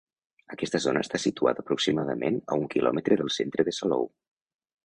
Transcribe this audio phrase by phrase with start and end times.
[0.53, 4.11] Aquesta zona està situada aproximadament a un quilòmetre del centre de Salou.